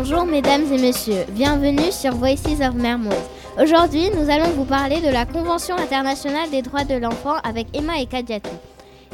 Bonjour 0.00 0.26
mesdames 0.26 0.72
et 0.72 0.80
messieurs, 0.80 1.24
bienvenue 1.30 1.90
sur 1.90 2.14
Voices 2.14 2.60
of 2.60 2.74
Mermoz. 2.74 3.16
Aujourd'hui, 3.60 4.10
nous 4.10 4.30
allons 4.30 4.50
vous 4.52 4.64
parler 4.64 5.00
de 5.00 5.08
la 5.08 5.26
Convention 5.26 5.74
internationale 5.74 6.48
des 6.50 6.62
droits 6.62 6.84
de 6.84 6.94
l'enfant 6.94 7.34
avec 7.42 7.66
Emma 7.76 7.98
et 7.98 8.06
Kadiatou. 8.06 8.54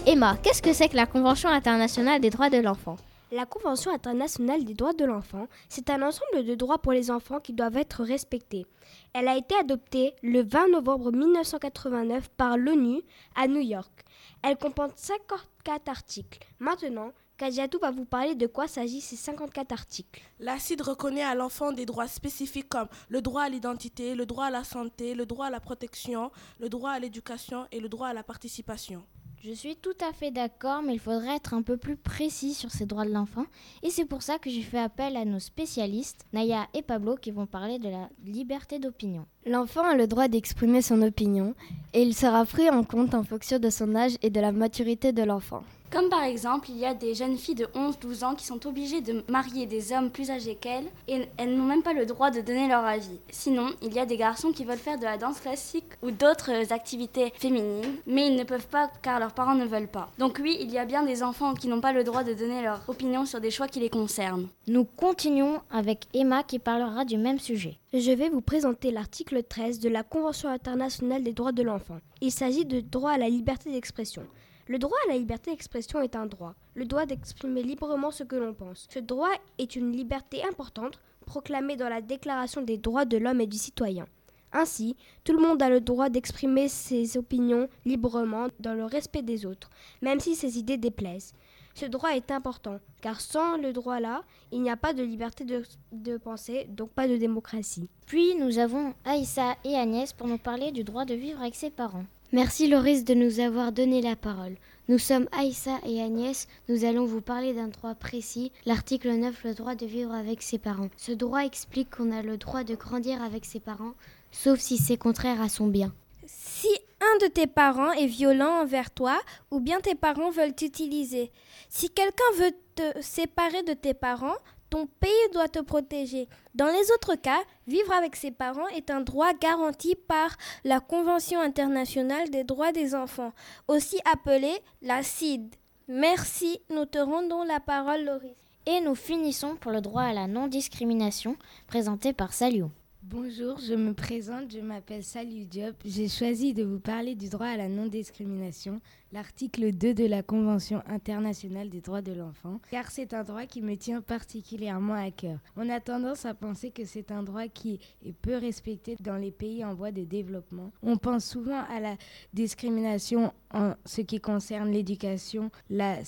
Emma, 0.06 0.36
qu'est-ce 0.42 0.60
que 0.60 0.74
c'est 0.74 0.90
que 0.90 0.96
la 0.96 1.06
Convention 1.06 1.48
internationale 1.48 2.20
des 2.20 2.28
droits 2.28 2.50
de 2.50 2.58
l'enfant? 2.58 2.96
La 3.32 3.46
Convention 3.46 3.94
internationale 3.94 4.62
des 4.66 4.74
droits 4.74 4.92
de 4.92 5.06
l'enfant, 5.06 5.46
c'est 5.70 5.88
un 5.88 6.02
ensemble 6.02 6.44
de 6.44 6.54
droits 6.54 6.76
pour 6.76 6.92
les 6.92 7.10
enfants 7.10 7.40
qui 7.40 7.54
doivent 7.54 7.78
être 7.78 8.04
respectés. 8.04 8.66
Elle 9.14 9.28
a 9.28 9.38
été 9.38 9.54
adoptée 9.58 10.12
le 10.22 10.42
20 10.42 10.68
novembre 10.68 11.12
1989 11.12 12.28
par 12.36 12.58
l'ONU 12.58 13.00
à 13.36 13.48
New 13.48 13.62
York. 13.62 14.04
Elle 14.42 14.58
comporte 14.58 14.98
54 14.98 15.88
articles. 15.88 16.40
Maintenant, 16.58 17.10
Kadiatou 17.36 17.80
va 17.80 17.90
vous 17.90 18.04
parler 18.04 18.36
de 18.36 18.46
quoi 18.46 18.68
s'agissent 18.68 19.06
ces 19.06 19.16
54 19.16 19.72
articles. 19.72 20.22
L'ACID 20.38 20.80
reconnaît 20.80 21.24
à 21.24 21.34
l'enfant 21.34 21.72
des 21.72 21.84
droits 21.84 22.06
spécifiques 22.06 22.68
comme 22.68 22.86
le 23.08 23.20
droit 23.22 23.42
à 23.42 23.48
l'identité, 23.48 24.14
le 24.14 24.24
droit 24.24 24.44
à 24.46 24.50
la 24.50 24.62
santé, 24.62 25.16
le 25.16 25.26
droit 25.26 25.46
à 25.46 25.50
la 25.50 25.58
protection, 25.58 26.30
le 26.60 26.68
droit 26.68 26.92
à 26.92 27.00
l'éducation 27.00 27.66
et 27.72 27.80
le 27.80 27.88
droit 27.88 28.06
à 28.06 28.12
la 28.12 28.22
participation. 28.22 29.02
Je 29.42 29.52
suis 29.52 29.74
tout 29.74 29.96
à 30.00 30.12
fait 30.12 30.30
d'accord, 30.30 30.80
mais 30.82 30.94
il 30.94 31.00
faudrait 31.00 31.36
être 31.36 31.54
un 31.54 31.62
peu 31.62 31.76
plus 31.76 31.96
précis 31.96 32.54
sur 32.54 32.70
ces 32.70 32.86
droits 32.86 33.04
de 33.04 33.12
l'enfant. 33.12 33.44
Et 33.82 33.90
c'est 33.90 34.06
pour 34.06 34.22
ça 34.22 34.38
que 34.38 34.48
j'ai 34.48 34.62
fait 34.62 34.78
appel 34.78 35.16
à 35.16 35.24
nos 35.24 35.40
spécialistes, 35.40 36.24
Naya 36.32 36.68
et 36.72 36.82
Pablo, 36.82 37.16
qui 37.16 37.32
vont 37.32 37.46
parler 37.46 37.78
de 37.78 37.88
la 37.88 38.08
liberté 38.24 38.78
d'opinion. 38.78 39.26
L'enfant 39.44 39.82
a 39.82 39.96
le 39.96 40.06
droit 40.06 40.28
d'exprimer 40.28 40.80
son 40.80 41.02
opinion 41.02 41.54
et 41.92 42.02
il 42.02 42.14
sera 42.14 42.46
pris 42.46 42.70
en 42.70 42.84
compte 42.84 43.12
en 43.12 43.24
fonction 43.24 43.58
de 43.58 43.68
son 43.68 43.94
âge 43.96 44.16
et 44.22 44.30
de 44.30 44.40
la 44.40 44.52
maturité 44.52 45.12
de 45.12 45.24
l'enfant. 45.24 45.64
Comme 45.94 46.08
par 46.08 46.24
exemple, 46.24 46.70
il 46.70 46.78
y 46.78 46.84
a 46.84 46.92
des 46.92 47.14
jeunes 47.14 47.38
filles 47.38 47.54
de 47.54 47.66
11-12 47.66 48.24
ans 48.24 48.34
qui 48.34 48.44
sont 48.44 48.66
obligées 48.66 49.00
de 49.00 49.22
marier 49.28 49.66
des 49.66 49.92
hommes 49.92 50.10
plus 50.10 50.28
âgés 50.28 50.56
qu'elles 50.56 50.88
et 51.06 51.28
elles 51.36 51.54
n'ont 51.56 51.66
même 51.66 51.84
pas 51.84 51.92
le 51.92 52.04
droit 52.04 52.32
de 52.32 52.40
donner 52.40 52.66
leur 52.66 52.84
avis. 52.84 53.20
Sinon, 53.30 53.68
il 53.80 53.94
y 53.94 54.00
a 54.00 54.04
des 54.04 54.16
garçons 54.16 54.50
qui 54.50 54.64
veulent 54.64 54.76
faire 54.76 54.98
de 54.98 55.04
la 55.04 55.18
danse 55.18 55.38
classique 55.38 55.92
ou 56.02 56.10
d'autres 56.10 56.72
activités 56.72 57.32
féminines, 57.36 57.94
mais 58.08 58.26
ils 58.26 58.34
ne 58.34 58.42
peuvent 58.42 58.66
pas 58.66 58.90
car 59.02 59.20
leurs 59.20 59.34
parents 59.34 59.54
ne 59.54 59.66
veulent 59.66 59.86
pas. 59.86 60.10
Donc 60.18 60.40
oui, 60.42 60.56
il 60.58 60.72
y 60.72 60.78
a 60.78 60.84
bien 60.84 61.04
des 61.04 61.22
enfants 61.22 61.54
qui 61.54 61.68
n'ont 61.68 61.80
pas 61.80 61.92
le 61.92 62.02
droit 62.02 62.24
de 62.24 62.34
donner 62.34 62.60
leur 62.62 62.80
opinion 62.88 63.24
sur 63.24 63.40
des 63.40 63.52
choix 63.52 63.68
qui 63.68 63.78
les 63.78 63.88
concernent. 63.88 64.48
Nous 64.66 64.82
continuons 64.82 65.60
avec 65.70 66.08
Emma 66.12 66.42
qui 66.42 66.58
parlera 66.58 67.04
du 67.04 67.18
même 67.18 67.38
sujet. 67.38 67.78
Je 67.92 68.10
vais 68.10 68.30
vous 68.30 68.40
présenter 68.40 68.90
l'article 68.90 69.44
13 69.44 69.78
de 69.78 69.88
la 69.88 70.02
Convention 70.02 70.48
internationale 70.48 71.22
des 71.22 71.34
droits 71.34 71.52
de 71.52 71.62
l'enfant. 71.62 72.00
Il 72.20 72.32
s'agit 72.32 72.64
de 72.64 72.80
droit 72.80 73.12
à 73.12 73.18
la 73.18 73.28
liberté 73.28 73.70
d'expression. 73.70 74.24
Le 74.66 74.78
droit 74.78 74.96
à 75.04 75.12
la 75.12 75.18
liberté 75.18 75.50
d'expression 75.50 76.00
est 76.00 76.16
un 76.16 76.24
droit, 76.24 76.54
le 76.74 76.86
droit 76.86 77.04
d'exprimer 77.04 77.62
librement 77.62 78.10
ce 78.10 78.24
que 78.24 78.36
l'on 78.36 78.54
pense. 78.54 78.86
Ce 78.88 78.98
droit 78.98 79.28
est 79.58 79.76
une 79.76 79.92
liberté 79.92 80.42
importante 80.42 81.00
proclamée 81.26 81.76
dans 81.76 81.90
la 81.90 82.00
Déclaration 82.00 82.62
des 82.62 82.78
droits 82.78 83.04
de 83.04 83.18
l'homme 83.18 83.42
et 83.42 83.46
du 83.46 83.58
citoyen. 83.58 84.06
Ainsi, 84.52 84.96
tout 85.22 85.34
le 85.34 85.42
monde 85.42 85.60
a 85.62 85.68
le 85.68 85.82
droit 85.82 86.08
d'exprimer 86.08 86.68
ses 86.68 87.18
opinions 87.18 87.68
librement 87.84 88.46
dans 88.58 88.72
le 88.72 88.86
respect 88.86 89.20
des 89.20 89.44
autres, 89.44 89.68
même 90.00 90.20
si 90.20 90.34
ses 90.34 90.58
idées 90.58 90.78
déplaisent. 90.78 91.34
Ce 91.74 91.84
droit 91.84 92.16
est 92.16 92.30
important, 92.30 92.78
car 93.02 93.20
sans 93.20 93.58
le 93.58 93.74
droit 93.74 94.00
là, 94.00 94.22
il 94.50 94.62
n'y 94.62 94.70
a 94.70 94.76
pas 94.78 94.94
de 94.94 95.02
liberté 95.02 95.44
de, 95.44 95.62
de, 95.92 96.16
penser, 96.16 96.66
donc 96.70 96.90
pas 96.90 97.06
de 97.06 97.16
démocratie. 97.16 97.90
Puis 98.06 98.34
nous 98.36 98.58
avons 98.58 98.94
Aïssa 99.04 99.56
et 99.64 99.74
Agnès 99.74 100.12
pour 100.14 100.28
nous 100.28 100.38
parler 100.38 100.72
du 100.72 100.84
droit 100.84 101.04
de 101.04 101.14
vivre 101.14 101.40
avec 101.40 101.56
ses 101.56 101.70
parents. 101.70 102.06
Merci 102.34 102.66
Loris 102.66 103.04
de 103.04 103.14
nous 103.14 103.38
avoir 103.38 103.70
donné 103.70 104.02
la 104.02 104.16
parole. 104.16 104.56
Nous 104.88 104.98
sommes 104.98 105.28
Aïssa 105.30 105.78
et 105.86 106.02
Agnès. 106.02 106.48
Nous 106.68 106.84
allons 106.84 107.04
vous 107.04 107.20
parler 107.20 107.54
d'un 107.54 107.68
droit 107.68 107.94
précis, 107.94 108.50
l'article 108.66 109.12
9, 109.12 109.44
le 109.44 109.54
droit 109.54 109.76
de 109.76 109.86
vivre 109.86 110.12
avec 110.12 110.42
ses 110.42 110.58
parents. 110.58 110.88
Ce 110.96 111.12
droit 111.12 111.44
explique 111.44 111.90
qu'on 111.96 112.10
a 112.10 112.22
le 112.22 112.36
droit 112.36 112.64
de 112.64 112.74
grandir 112.74 113.22
avec 113.22 113.44
ses 113.44 113.60
parents, 113.60 113.94
sauf 114.32 114.58
si 114.58 114.78
c'est 114.78 114.96
contraire 114.96 115.40
à 115.40 115.48
son 115.48 115.68
bien. 115.68 115.94
Si 116.26 116.66
un 117.00 117.24
de 117.24 117.30
tes 117.30 117.46
parents 117.46 117.92
est 117.92 118.08
violent 118.08 118.62
envers 118.62 118.90
toi, 118.90 119.20
ou 119.52 119.60
bien 119.60 119.78
tes 119.78 119.94
parents 119.94 120.32
veulent 120.32 120.56
t'utiliser. 120.56 121.30
Si 121.68 121.88
quelqu'un 121.88 122.24
veut 122.36 122.52
te 122.74 123.00
séparer 123.00 123.62
de 123.62 123.74
tes 123.74 123.94
parents, 123.94 124.38
ton 124.74 124.88
pays 124.98 125.30
doit 125.32 125.46
te 125.46 125.60
protéger. 125.60 126.26
Dans 126.56 126.66
les 126.66 126.90
autres 126.90 127.14
cas, 127.14 127.38
vivre 127.68 127.92
avec 127.92 128.16
ses 128.16 128.32
parents 128.32 128.66
est 128.74 128.90
un 128.90 129.02
droit 129.02 129.32
garanti 129.32 129.94
par 129.94 130.36
la 130.64 130.80
Convention 130.80 131.40
internationale 131.40 132.28
des 132.30 132.42
droits 132.42 132.72
des 132.72 132.96
enfants, 132.96 133.32
aussi 133.68 133.98
appelée 134.12 134.58
la 134.82 135.04
CID. 135.04 135.54
Merci, 135.86 136.58
nous 136.70 136.86
te 136.86 136.98
rendons 136.98 137.44
la 137.44 137.60
parole, 137.60 138.04
Loris. 138.04 138.34
Et 138.66 138.80
nous 138.80 138.96
finissons 138.96 139.54
pour 139.54 139.70
le 139.70 139.80
droit 139.80 140.02
à 140.02 140.12
la 140.12 140.26
non-discrimination, 140.26 141.36
présenté 141.68 142.12
par 142.12 142.32
Salio. 142.32 142.68
Bonjour, 143.06 143.58
je 143.60 143.74
me 143.74 143.92
présente, 143.92 144.50
je 144.50 144.60
m'appelle 144.60 145.04
Salou 145.04 145.44
Diop. 145.44 145.76
J'ai 145.84 146.08
choisi 146.08 146.54
de 146.54 146.64
vous 146.64 146.80
parler 146.80 147.14
du 147.14 147.28
droit 147.28 147.48
à 147.48 147.56
la 147.58 147.68
non-discrimination, 147.68 148.80
l'article 149.14 149.70
2 149.70 149.94
de 149.94 150.06
la 150.06 150.24
Convention 150.24 150.82
internationale 150.88 151.70
des 151.70 151.80
droits 151.80 152.02
de 152.02 152.12
l'enfant, 152.12 152.58
car 152.68 152.90
c'est 152.90 153.14
un 153.14 153.22
droit 153.22 153.46
qui 153.46 153.62
me 153.62 153.76
tient 153.76 154.00
particulièrement 154.00 154.94
à 154.94 155.12
cœur. 155.12 155.38
On 155.56 155.68
a 155.68 155.78
tendance 155.78 156.26
à 156.26 156.34
penser 156.34 156.72
que 156.72 156.84
c'est 156.84 157.12
un 157.12 157.22
droit 157.22 157.46
qui 157.46 157.78
est 158.04 158.12
peu 158.12 158.36
respecté 158.36 158.96
dans 158.98 159.16
les 159.16 159.30
pays 159.30 159.64
en 159.64 159.72
voie 159.72 159.92
de 159.92 160.02
développement. 160.02 160.72
On 160.82 160.96
pense 160.96 161.26
souvent 161.26 161.62
à 161.70 161.78
la 161.78 161.96
discrimination 162.32 163.32
en 163.52 163.74
ce 163.84 164.00
qui 164.00 164.20
concerne 164.20 164.72
l'éducation, 164.72 165.52
la, 165.70 165.98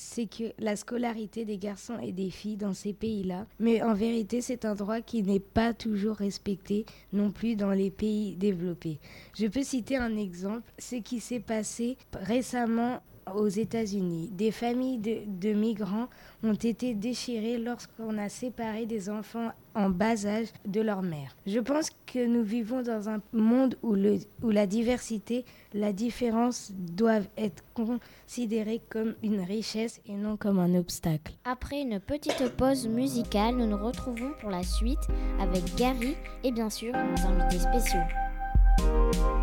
la 0.58 0.74
scolarité 0.74 1.44
des 1.44 1.58
garçons 1.58 2.00
et 2.02 2.10
des 2.10 2.30
filles 2.30 2.56
dans 2.56 2.74
ces 2.74 2.92
pays-là, 2.92 3.46
mais 3.60 3.82
en 3.82 3.94
vérité 3.94 4.40
c'est 4.40 4.64
un 4.64 4.74
droit 4.74 5.00
qui 5.00 5.22
n'est 5.22 5.38
pas 5.38 5.72
toujours 5.74 6.16
respecté 6.16 6.84
non 7.12 7.30
plus 7.30 7.54
dans 7.54 7.70
les 7.70 7.92
pays 7.92 8.34
développés. 8.34 8.98
Je 9.38 9.46
peux 9.46 9.62
citer 9.62 9.96
un 9.96 10.16
exemple, 10.16 10.68
ce 10.80 10.96
qui 10.96 11.20
s'est 11.20 11.38
passé 11.38 11.96
récemment 12.12 12.95
aux 13.34 13.48
États-Unis. 13.48 14.31
Des 14.32 14.50
familles 14.50 14.98
de, 14.98 15.53
migrants 15.53 16.09
ont 16.42 16.54
été 16.54 16.94
déchirées 16.94 17.59
lorsqu'on 17.59 18.19
a 18.19 18.28
séparé 18.28 18.87
des 18.87 19.10
enfants 19.10 19.50
en 19.75 19.91
bas 19.91 20.26
âge 20.26 20.48
de 20.66 20.81
leur 20.81 21.03
mère. 21.03 21.36
Je 21.47 21.59
pense 21.59 21.91
que 22.06 22.25
nous 22.26 22.42
vivons 22.42 22.82
dans 22.82 23.09
un 23.09 23.20
monde 23.32 23.76
où, 23.82 23.94
le, 23.94 24.19
où 24.42 24.50
la 24.50 24.66
diversité, 24.66 25.44
la 25.75 25.92
différence 25.92 26.72
doivent 26.72 27.28
être 27.36 27.62
considérées 27.75 28.81
comme 28.88 29.15
une 29.22 29.41
richesse 29.41 30.00
et 30.06 30.15
non 30.15 30.36
comme 30.36 30.59
un 30.59 30.75
obstacle. 30.75 31.34
Après 31.44 31.82
une 31.82 32.00
petite 32.00 32.48
pause 32.56 32.86
musicale, 32.88 33.56
nous 33.56 33.66
nous 33.66 33.84
retrouvons 33.84 34.32
pour 34.41 34.50
la 34.50 34.62
suite 34.62 35.06
avec 35.41 35.62
Gary 35.76 36.16
et 36.44 36.53
bien 36.53 36.70
sûr 36.70 36.92
nos 36.92 37.26
invités 37.26 37.59
spéciaux. 37.59 39.35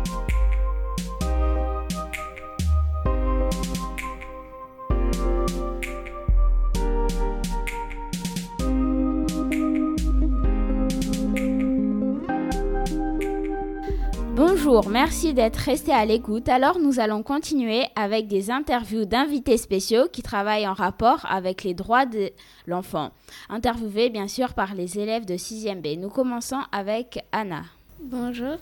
Bonjour, 14.64 14.88
merci 14.88 15.34
d'être 15.34 15.56
resté 15.56 15.92
à 15.92 16.06
l'écoute. 16.06 16.48
Alors 16.48 16.78
nous 16.78 16.98
allons 16.98 17.22
continuer 17.22 17.84
avec 17.96 18.28
des 18.28 18.50
interviews 18.50 19.04
d'invités 19.04 19.58
spéciaux 19.58 20.08
qui 20.10 20.22
travaillent 20.22 20.66
en 20.66 20.72
rapport 20.72 21.26
avec 21.28 21.64
les 21.64 21.74
droits 21.74 22.06
de 22.06 22.30
l'enfant. 22.66 23.10
Interviewés 23.50 24.08
bien 24.08 24.26
sûr 24.26 24.54
par 24.54 24.74
les 24.74 24.98
élèves 24.98 25.26
de 25.26 25.34
6e 25.34 25.82
B. 25.82 26.00
Nous 26.00 26.08
commençons 26.08 26.60
avec 26.72 27.22
Anna. 27.30 27.64
Bonjour, 28.00 28.56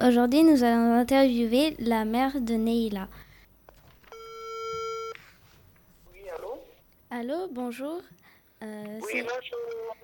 aujourd'hui 0.00 0.44
nous 0.44 0.62
allons 0.62 0.94
interviewer 0.94 1.74
la 1.80 2.04
mère 2.04 2.40
de 2.40 2.54
Neila. 2.54 3.08
Oui, 6.12 6.20
allô? 6.38 6.54
Allô, 7.10 7.48
bonjour. 7.50 8.00
Euh, 8.62 9.00
oui, 9.12 9.22
bonjour. 9.22 9.96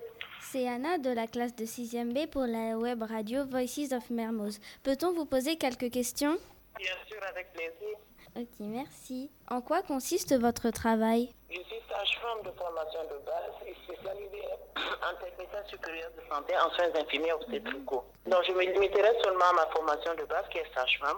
C'est 0.55 0.69
Anna 0.69 0.97
de 0.97 1.09
la 1.09 1.27
classe 1.27 1.53
de 1.53 1.65
6e 1.65 2.13
B 2.13 2.31
pour 2.31 2.43
la 2.43 2.77
web 2.77 3.03
radio 3.03 3.43
Voices 3.43 3.91
of 3.91 4.09
Mermoz. 4.09 4.61
Peut-on 4.83 5.11
vous 5.11 5.25
poser 5.25 5.57
quelques 5.57 5.91
questions? 5.91 6.37
Bien 6.77 6.95
sûr, 7.09 7.17
avec 7.27 7.51
plaisir. 7.51 7.97
Ok, 8.37 8.55
merci. 8.61 9.29
En 9.51 9.59
quoi 9.59 9.81
consiste 9.81 10.33
votre 10.39 10.69
travail? 10.69 11.33
Je 11.49 11.55
suis 11.55 11.81
sage-femme 11.89 12.41
de 12.45 12.51
formation 12.57 13.01
de 13.03 13.25
base 13.25 13.51
et 13.67 13.75
spécialisée 13.83 14.47
en 14.77 15.25
technicien 15.25 15.61
supérieur 15.67 16.09
de 16.15 16.33
santé 16.33 16.53
en 16.57 16.69
soins 16.69 17.01
infirmiers 17.01 17.33
obstétricaux. 17.33 18.05
Donc, 18.25 18.45
je 18.47 18.53
me 18.53 18.61
limiterai 18.61 19.11
seulement 19.25 19.49
à 19.49 19.53
ma 19.55 19.65
formation 19.75 20.15
de 20.15 20.23
base 20.23 20.45
qui 20.51 20.59
est 20.59 20.73
sage-femme. 20.73 21.17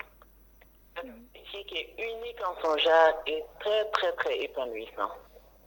Un 0.98 1.04
métier 1.36 1.64
qui 1.66 1.78
est 1.78 1.94
unique 2.00 2.42
en 2.44 2.60
son 2.60 2.76
genre 2.76 3.22
et 3.28 3.44
très, 3.60 3.86
très, 3.92 4.14
très 4.14 4.40
épanouissant. 4.40 5.12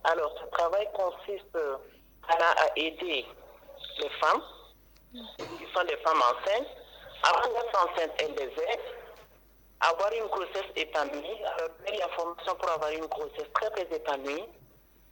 Alors, 0.03 0.35
ce 0.43 0.51
travail 0.51 0.89
consiste 0.93 1.57
à 2.29 2.71
aider 2.75 3.27
les 3.99 4.11
femmes, 4.21 4.43
qui 5.13 5.67
sont 5.75 5.85
des 5.85 5.97
femmes 5.99 6.23
enceintes. 6.23 6.69
Avant 7.23 7.49
d'être 7.49 7.85
enceinte, 7.85 8.13
elles 8.19 8.35
les 8.35 8.63
aident. 8.63 8.95
Avoir 9.81 10.13
une 10.13 10.27
grossesse 10.27 10.71
épanouie, 10.77 11.37
donner 11.85 11.99
la 11.99 12.09
formation 12.09 12.55
pour 12.55 12.71
avoir 12.71 12.91
une 12.91 13.07
grossesse 13.07 13.51
très 13.55 13.71
très 13.71 13.97
épanouie. 13.97 14.45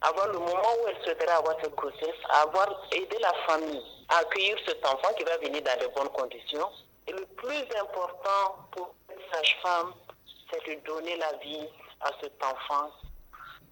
avoir 0.01 0.27
le 0.27 0.39
moment 0.39 0.71
où 0.81 0.87
elle 0.87 1.03
souhaiterait 1.03 1.31
avoir 1.31 1.55
cette 1.61 1.75
grossesse, 1.75 2.15
avoir 2.29 2.67
aidé 2.91 3.17
la 3.19 3.33
famille 3.47 3.83
à 4.09 4.17
accueillir 4.17 4.57
cet 4.65 4.85
enfant 4.85 5.13
qui 5.17 5.23
va 5.23 5.37
venir 5.37 5.61
dans 5.61 5.79
de 5.79 5.87
bonnes 5.93 6.09
conditions. 6.09 6.69
Et 7.07 7.11
le 7.11 7.25
plus 7.25 7.65
important 7.79 8.55
pour 8.71 8.93
une 9.11 9.33
sage-femme, 9.33 9.93
c'est 10.51 10.65
de 10.65 10.79
donner 10.85 11.17
la 11.17 11.33
vie 11.37 11.67
à 12.01 12.11
cet 12.21 12.41
enfant. 12.43 12.91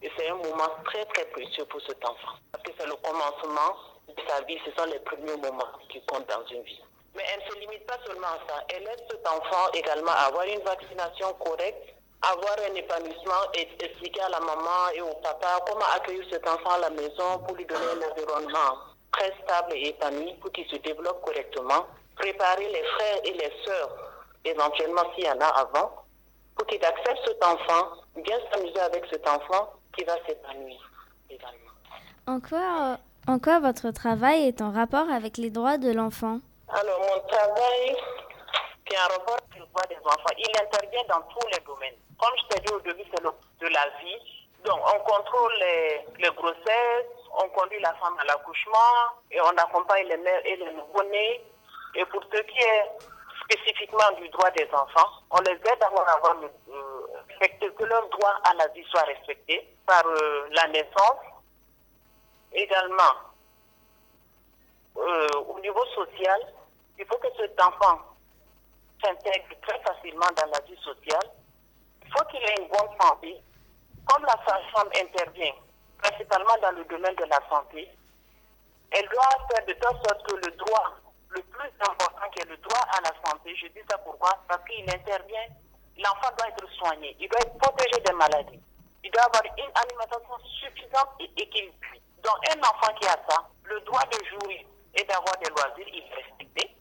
Et 0.02 0.12
c'est 0.18 0.30
un 0.30 0.36
moment 0.36 0.70
très 0.86 1.06
très 1.06 1.26
précieux 1.26 1.66
pour 1.66 1.82
cet 1.82 2.04
enfant. 2.06 2.34
Parce 2.52 2.64
que 2.64 2.72
c'est 2.78 2.86
le 2.86 2.96
commencement 2.96 3.76
de 4.08 4.16
sa 4.28 4.42
vie, 4.42 4.58
ce 4.66 4.72
sont 4.72 4.88
les 4.90 5.00
premiers 5.00 5.38
moments 5.38 5.72
qui 5.90 6.02
comptent 6.06 6.30
dans 6.30 6.46
une 6.48 6.64
vie. 6.64 6.82
Mais 7.16 7.24
elle 7.34 7.44
ne 7.44 7.52
se 7.52 7.60
limite 7.60 7.86
pas 7.86 7.98
seulement 8.06 8.28
à 8.28 8.40
ça. 8.48 8.64
Elle 8.70 8.84
aide 8.84 9.04
cet 9.10 9.28
enfant 9.28 9.72
également 9.74 10.12
à 10.12 10.28
avoir 10.28 10.46
une 10.46 10.62
vaccination 10.62 11.34
correcte, 11.34 11.94
avoir 12.22 12.56
un 12.70 12.76
épanouissement 12.76 13.52
et 13.54 13.68
expliquer 13.84 14.22
à 14.22 14.30
la 14.30 14.40
maman 14.40 14.90
et 14.94 15.02
au 15.02 15.14
papa 15.16 15.60
comment 15.68 15.86
accueillir 15.96 16.26
cet 16.32 16.48
enfant 16.48 16.72
à 16.72 16.80
la 16.80 16.90
maison 16.92 17.40
pour 17.46 17.56
lui 17.56 17.66
donner 17.66 17.86
un 17.86 18.12
environnement 18.12 18.78
très 19.12 19.34
stable 19.44 19.74
et 19.74 19.90
épanoui 19.90 20.34
pour 20.36 20.52
qu'il 20.52 20.68
se 20.68 20.76
développe 20.78 21.24
correctement. 21.24 21.86
Préparer 22.16 22.68
les 22.68 22.84
frères 22.84 23.20
et 23.26 23.34
les 23.34 23.54
sœurs, 23.66 23.96
éventuellement 24.44 25.04
s'il 25.14 25.26
y 25.26 25.30
en 25.30 25.40
a 25.40 25.48
avant, 25.48 26.04
pour 26.56 26.66
qu'ils 26.68 26.84
acceptent 26.84 27.28
cet 27.28 27.44
enfant, 27.44 27.90
bien 28.16 28.38
s'amuser 28.52 28.80
avec 28.80 29.06
cet 29.12 29.28
enfant 29.28 29.74
qui 29.96 30.04
va 30.04 30.16
s'épanouir 30.26 30.80
également. 31.30 31.72
En 32.26 32.40
quoi, 32.40 32.98
en 33.28 33.40
quoi 33.40 33.60
votre 33.60 33.92
travail 33.92 34.48
est 34.48 34.62
en 34.62 34.72
rapport 34.72 35.10
avec 35.12 35.38
les 35.38 35.50
droits 35.50 35.78
de 35.78 35.92
l'enfant 35.92 36.40
Alors, 36.70 37.00
mon 37.00 37.28
travail 37.28 37.96
qui 38.86 38.96
est 38.96 39.00
en 39.00 39.14
rapport 39.20 39.36
avec 39.36 39.60
les 39.60 39.68
droits 39.68 39.86
des 39.90 39.98
enfants, 39.98 40.36
il 40.38 40.62
intervient 40.62 41.04
dans 41.10 41.22
tous 41.34 41.48
les 41.52 41.60
domaines. 41.66 41.96
Comme 42.18 42.34
je 42.38 42.56
t'ai 42.56 42.62
dit 42.62 42.74
au 42.74 42.80
début, 42.80 43.04
c'est 43.14 43.22
de 43.22 43.68
la 43.68 43.86
vie. 44.02 44.48
Donc, 44.64 44.80
on 44.80 45.00
contrôle 45.00 45.54
les, 45.60 46.30
grossesses, 46.30 47.12
on 47.38 47.50
conduit 47.50 47.80
la 47.82 47.94
femme 47.96 48.18
à 48.20 48.26
l'accouchement 48.26 49.12
et 49.30 49.42
on 49.42 49.50
accompagne 49.50 50.08
les 50.08 50.18
mères 50.18 50.46
et 50.46 50.56
les 50.56 50.72
nouveau-nés. 50.72 51.44
Et 51.96 52.06
pour 52.06 52.24
ce 52.24 52.42
qui 52.42 52.58
est 52.58 52.92
spécifiquement 53.44 54.12
du 54.20 54.30
droit 54.30 54.50
des 54.52 54.68
enfants, 54.74 55.10
on 55.32 55.40
les 55.42 55.52
aide 55.52 55.82
à 55.82 55.88
avoir 55.88 56.36
euh, 56.42 57.48
que 57.78 57.84
leur 57.84 58.08
droit 58.10 58.40
à 58.50 58.54
la 58.56 58.68
vie 58.70 58.84
soit 58.90 59.02
respecté 59.02 59.68
par 59.86 60.04
euh, 60.06 60.48
la 60.52 60.68
naissance. 60.68 61.27
Également, 62.54 63.14
euh, 64.98 65.28
au 65.48 65.60
niveau 65.60 65.86
social, 65.88 66.40
il 66.98 67.06
faut 67.06 67.18
que 67.18 67.28
cet 67.38 67.62
enfant 67.62 68.00
s'intègre 69.04 69.56
très 69.62 69.80
facilement 69.82 70.30
dans 70.36 70.52
la 70.52 70.60
vie 70.62 70.82
sociale. 70.82 71.30
Il 72.04 72.12
faut 72.12 72.26
qu'il 72.26 72.42
ait 72.42 72.56
une 72.60 72.68
bonne 72.68 72.98
santé. 73.00 73.38
Comme 74.06 74.24
la 74.24 74.38
femme 74.38 74.90
intervient 74.96 75.54
principalement 76.02 76.56
dans 76.62 76.72
le 76.72 76.86
domaine 76.86 77.16
de 77.16 77.26
la 77.26 77.40
santé, 77.50 77.90
elle 78.92 79.08
doit 79.10 79.48
faire 79.52 79.66
de 79.66 79.74
telle 79.74 80.02
sorte 80.06 80.26
que 80.28 80.36
le 80.36 80.52
droit 80.56 80.98
le 81.30 81.42
plus 81.42 81.72
important 81.82 82.30
qui 82.34 82.42
est 82.42 82.50
le 82.50 82.58
droit 82.58 82.86
à 82.98 83.02
la 83.02 83.12
santé, 83.26 83.56
je 83.56 83.68
dis 83.68 83.86
ça 83.90 83.98
pourquoi 84.00 84.38
Parce 84.48 84.64
qu'il 84.66 84.90
intervient, 84.90 85.48
l'enfant 85.98 86.32
doit 86.38 86.48
être 86.48 86.70
soigné, 86.74 87.16
il 87.20 87.28
doit 87.30 87.42
être 87.42 87.58
protégé 87.58 88.02
des 88.02 88.14
maladies, 88.14 88.60
il 89.04 89.12
doit 89.12 89.24
avoir 89.24 89.44
une 89.46 89.72
alimentation 89.76 90.38
suffisante 90.60 91.10
et 91.20 91.30
équilibrée. 91.36 92.02
Donc 92.24 92.38
un 92.50 92.60
enfant 92.60 92.94
qui 93.00 93.08
a 93.08 93.18
ça, 93.30 93.48
le 93.64 93.80
droit 93.82 94.04
de 94.12 94.18
jouir 94.26 94.60
et 94.96 95.04
d'avoir 95.04 95.38
des 95.38 95.50
loisirs, 95.50 95.88
il 95.94 96.04
est 96.04 96.16
respecté. 96.16 96.76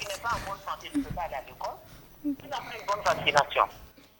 Il 0.00 0.08
n'est 0.08 0.22
pas 0.22 0.30
en 0.30 0.50
bonne 0.50 0.60
santé, 0.66 0.90
il 0.92 1.00
ne 1.00 1.04
peut 1.04 1.14
pas 1.14 1.22
aller 1.22 1.34
à 1.34 1.42
l'école. 1.42 1.76
Il 2.24 2.48
n'a 2.48 2.56
pas 2.56 2.78
une 2.78 2.86
bonne 2.86 3.04
vaccination. 3.04 3.64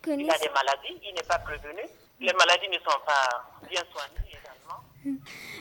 Il 0.07 0.31
a 0.31 0.39
des 0.39 0.51
maladies, 0.51 1.01
il 1.03 1.15
n'est 1.15 1.23
pas 1.23 1.39
prévenu. 1.39 1.81
Les 2.21 2.33
maladies 2.33 2.69
ne 2.69 2.79
sont 2.79 3.01
pas 3.07 3.45
bien 3.69 3.83
soignées 3.93 4.31
également. 4.31 5.19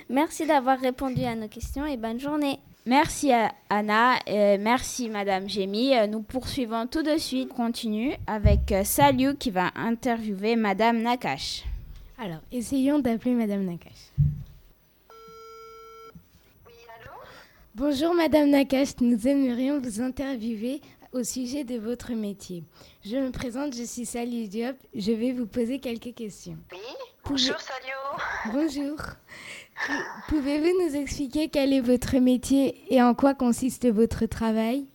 Merci 0.09 0.45
d'avoir 0.45 0.79
répondu 0.79 1.23
à 1.23 1.35
nos 1.35 1.47
questions 1.47 1.85
et 1.85 1.97
bonne 1.97 2.19
journée. 2.19 2.59
Merci 2.85 3.31
Anna, 3.69 4.19
merci 4.27 5.09
Madame 5.09 5.47
Gémy. 5.47 5.95
Nous 6.09 6.21
poursuivons 6.21 6.85
tout 6.87 7.01
de 7.01 7.17
suite. 7.17 7.49
On 7.53 7.55
continue 7.55 8.17
avec 8.27 8.73
Saliu 8.83 9.37
qui 9.37 9.51
va 9.51 9.71
interviewer 9.75 10.57
Madame 10.57 11.01
Nakash. 11.01 11.63
Alors, 12.17 12.41
essayons 12.51 12.99
d'appeler 12.99 13.33
Madame 13.33 13.65
Nakash. 13.65 14.11
Oui, 16.67 16.73
allô 16.99 17.11
Bonjour 17.75 18.13
Madame 18.13 18.49
Nakash, 18.49 18.89
nous 19.01 19.27
aimerions 19.27 19.79
vous 19.79 20.01
interviewer 20.01 20.79
au 21.11 21.23
sujet 21.23 21.63
de 21.63 21.77
votre 21.77 22.11
métier. 22.13 22.63
Je 23.03 23.17
me 23.17 23.31
présente, 23.31 23.75
je 23.75 23.83
suis 23.83 24.05
Saliu 24.05 24.47
Diop. 24.47 24.75
Je 24.95 25.11
vais 25.11 25.31
vous 25.31 25.45
poser 25.47 25.79
quelques 25.79 26.13
questions. 26.13 26.57
Oui, 26.71 26.77
bonjour 27.25 27.59
Saliu. 27.59 28.51
Bonjour. 28.53 28.97
Pouvez-vous 30.27 30.85
nous 30.85 30.95
expliquer 30.95 31.49
quel 31.49 31.73
est 31.73 31.81
votre 31.81 32.17
métier 32.17 32.83
et 32.93 33.01
en 33.01 33.15
quoi 33.15 33.33
consiste 33.33 33.89
votre 33.89 34.25
travail? 34.27 34.85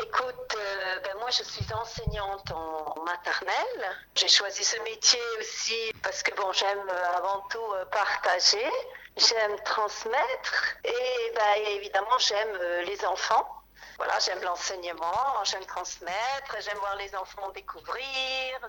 Écoute, 0.00 0.54
euh, 0.56 1.00
ben 1.00 1.16
moi 1.18 1.28
je 1.30 1.42
suis 1.42 1.66
enseignante 1.74 2.52
en 2.52 3.02
maternelle. 3.04 3.96
J'ai 4.14 4.28
choisi 4.28 4.62
ce 4.62 4.80
métier 4.82 5.20
aussi 5.40 5.92
parce 6.04 6.22
que 6.22 6.32
bon, 6.36 6.52
j'aime 6.52 6.88
euh, 6.88 7.16
avant 7.16 7.40
tout 7.50 7.72
euh, 7.74 7.84
partager, 7.86 8.70
j'aime 9.16 9.56
transmettre 9.64 10.76
et 10.84 11.32
ben, 11.34 11.62
évidemment 11.66 12.18
j'aime 12.18 12.58
les 12.86 13.04
enfants. 13.06 13.57
Voilà, 13.98 14.16
j'aime 14.20 14.40
l'enseignement, 14.42 15.42
j'aime 15.42 15.66
transmettre, 15.66 16.56
j'aime 16.60 16.78
voir 16.78 16.94
les 16.96 17.12
enfants 17.16 17.50
découvrir, 17.50 18.00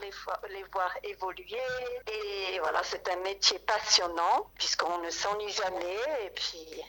les, 0.01 0.11
les 0.49 0.63
voir 0.73 0.91
évoluer. 1.03 1.61
Et 2.07 2.59
voilà, 2.59 2.81
c'est 2.83 3.07
un 3.07 3.17
métier 3.17 3.59
passionnant 3.59 4.49
puisqu'on 4.57 4.97
ne 4.97 5.09
s'ennuie 5.11 5.51
jamais 5.51 5.99
et 6.25 6.31
puis 6.31 6.81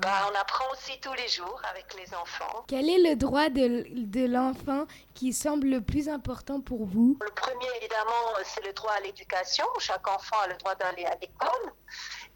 bah, 0.00 0.30
on 0.30 0.34
apprend 0.40 0.64
aussi 0.72 0.98
tous 1.00 1.12
les 1.12 1.28
jours 1.28 1.60
avec 1.70 1.92
les 1.94 2.14
enfants. 2.14 2.64
Quel 2.68 2.88
est 2.88 3.10
le 3.10 3.16
droit 3.16 3.50
de, 3.50 3.84
de 3.90 4.26
l'enfant 4.26 4.86
qui 5.14 5.34
semble 5.34 5.66
le 5.66 5.82
plus 5.82 6.08
important 6.08 6.62
pour 6.62 6.86
vous? 6.86 7.18
Le 7.22 7.30
premier, 7.32 7.68
évidemment, 7.76 8.24
c'est 8.44 8.64
le 8.64 8.72
droit 8.72 8.92
à 8.92 9.00
l'éducation. 9.00 9.66
Chaque 9.78 10.08
enfant 10.08 10.38
a 10.40 10.46
le 10.48 10.56
droit 10.56 10.74
d'aller 10.74 11.04
à 11.04 11.14
l'école 11.16 11.72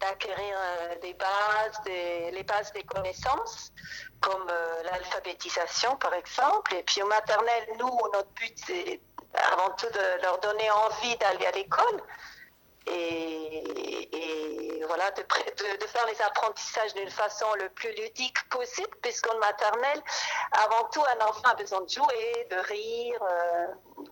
d'acquérir 0.03 0.55
euh, 0.57 0.95
des 1.01 1.13
bases, 1.13 1.81
des, 1.85 2.31
les 2.31 2.43
bases 2.43 2.71
des 2.73 2.83
connaissances, 2.83 3.71
comme 4.19 4.47
euh, 4.49 4.83
l'alphabétisation 4.83 5.95
par 5.97 6.13
exemple. 6.13 6.75
Et 6.75 6.83
puis 6.83 7.01
au 7.01 7.07
maternel, 7.07 7.63
nous, 7.79 7.97
notre 8.13 8.29
but, 8.35 8.53
c'est 8.65 8.99
avant 9.51 9.71
tout 9.71 9.89
de 9.89 10.21
leur 10.21 10.39
donner 10.39 10.69
envie 10.71 11.15
d'aller 11.17 11.45
à 11.45 11.51
l'école. 11.51 12.01
Et, 12.85 13.63
et, 14.11 14.83
voilà, 14.85 15.09
de, 15.11 15.21
de, 15.21 15.77
de, 15.81 15.87
faire 15.87 16.05
les 16.05 16.21
apprentissages 16.21 16.93
d'une 16.95 17.09
façon 17.09 17.45
le 17.57 17.69
plus 17.69 17.93
ludique 17.95 18.37
possible, 18.49 18.93
puisqu'en 19.01 19.37
maternelle, 19.37 20.01
avant 20.51 20.83
tout, 20.91 21.01
un 21.01 21.25
enfant 21.25 21.47
a 21.49 21.55
besoin 21.55 21.79
de 21.79 21.89
jouer, 21.89 22.47
de 22.51 22.57
rire, 22.57 23.19
euh, 23.21 23.67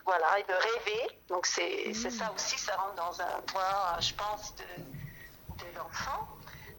voilà, 0.05 0.39
et 0.39 0.43
de 0.43 0.53
rêver. 0.53 1.19
Donc 1.27 1.45
c'est 1.47 1.89
mmh. 1.89 2.11
ça 2.11 2.31
aussi, 2.33 2.57
ça 2.57 2.77
rentre 2.77 2.95
dans 2.95 3.21
un 3.21 3.41
point, 3.51 3.99
je 3.99 4.13
pense, 4.13 4.55
de, 4.55 4.63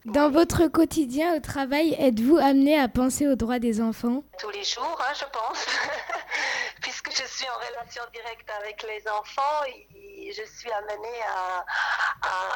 Dans 0.04 0.30
votre 0.30 0.66
quotidien 0.66 1.36
au 1.36 1.40
travail, 1.40 1.94
êtes-vous 1.98 2.36
amené 2.36 2.76
à 2.78 2.88
penser 2.88 3.28
aux 3.28 3.36
droits 3.36 3.60
des 3.60 3.80
enfants? 3.80 4.24
Tous 4.38 4.50
les 4.50 4.64
jours, 4.64 4.98
hein, 5.00 5.12
je 5.14 5.24
pense. 5.32 5.64
Puisque 6.82 7.10
je 7.10 7.24
suis 7.28 7.46
en 7.48 7.70
relation 7.70 8.02
directe 8.12 8.50
avec 8.60 8.82
les 8.82 9.08
enfants, 9.08 9.62
je 10.26 10.42
suis 10.58 10.70
amenée 10.72 11.22
à, 11.36 11.64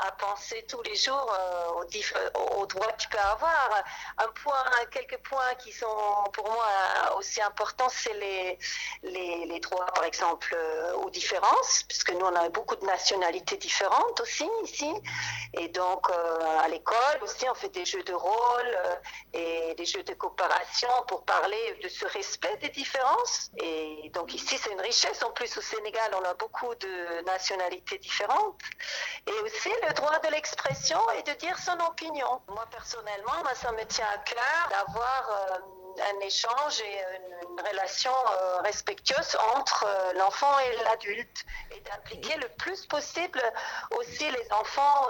à, 0.06 0.12
penser 0.12 0.64
tous 0.68 0.83
les 0.83 0.97
jours 0.97 1.33
euh, 1.33 1.83
aux, 2.59 2.66
droits 2.66 2.92
qu'il 2.92 3.09
peut 3.11 3.18
avoir. 3.18 3.85
Un 4.18 4.28
point, 4.28 4.64
quelques 4.90 5.18
points 5.18 5.54
qui 5.59 5.73
sont 5.73 6.25
pour 6.33 6.50
moi 6.50 6.66
aussi 7.18 7.40
importants, 7.42 7.88
c'est 7.88 8.14
les, 8.14 8.59
les, 9.02 9.61
droits, 9.61 9.87
par 9.87 10.04
exemple, 10.04 10.54
euh, 10.56 10.95
aux 10.95 11.11
différences, 11.11 11.85
puisque 11.88 12.12
nous, 12.12 12.25
on 12.25 12.35
a 12.35 12.49
beaucoup 12.49 12.76
de 12.76 12.85
nationalités 12.85 13.56
différentes 13.56 14.21
aussi 14.21 14.49
ici. 14.64 14.92
Et 15.54 15.68
donc, 15.68 16.09
euh, 16.11 16.61
à 16.64 16.68
l'école 16.68 17.18
aussi, 17.23 17.49
on 17.49 17.54
fait 17.54 17.68
des 17.71 17.85
jeux 17.85 18.02
de 18.02 18.14
rôle 18.14 18.78
et 19.33 19.75
des 19.75 19.85
jeux 19.85 20.02
de 20.02 20.14
coopération 20.14 20.88
pour 21.09 21.25
parler 21.25 21.78
de 21.83 21.88
ce 21.88 22.06
respect 22.06 22.56
des 22.62 22.71
différences. 22.71 23.50
Et 23.59 24.11
donc 24.14 24.33
ici, 24.35 24.59
c'est 24.59 24.73
une 24.73 24.80
richesse. 24.80 25.23
En 25.23 25.30
plus, 25.30 25.56
au 25.56 25.61
Sénégal, 25.61 26.11
on 26.14 26.25
a 26.25 26.35
beaucoup 26.35 26.75
de 26.75 27.25
nationalités 27.25 27.99
différentes. 27.99 28.61
Et 29.26 29.40
aussi 29.40 29.66
le 29.87 29.93
droit 29.95 30.19
de 30.19 30.29
l'expression 30.29 30.99
et 31.19 31.23
de 31.23 31.33
dire 31.39 31.59
son 31.59 31.79
opinion. 31.81 32.41
Moi, 32.49 32.65
personnellement, 32.71 33.33
ça 33.55 33.73
me 33.73 33.85
tient 33.85 34.07
à 34.13 34.19
cœur 34.19 34.69
d'avoir... 34.71 35.31
Euh, 35.31 35.59
un 35.99 36.21
échange 36.21 36.81
et 36.81 37.05
une, 37.17 37.67
relation 37.67 38.13
euh, 38.13 38.59
respectueuse 38.59 39.37
entre 39.57 39.87
euh, 39.87 40.13
l'enfant 40.15 40.59
et 40.59 40.85
l'adulte 40.85 41.45
et 41.71 41.81
d'impliquer 41.81 42.37
le 42.37 42.49
plus 42.59 42.85
possible 42.87 43.43
aussi 43.99 44.31
les 44.31 44.53
enfants 44.53 45.09